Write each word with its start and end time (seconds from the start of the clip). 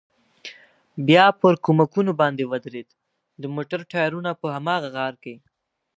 بیا 1.07 1.25
پر 1.39 1.53
کومکونو 1.65 2.11
باندې 2.21 2.43
ودرېد، 2.51 2.89
د 3.41 3.43
موټر 3.55 3.79
ټایرونه 3.91 4.31
په 4.41 4.47
هماغه 4.55 4.87
غار 4.95 5.13
کې. 5.23 5.35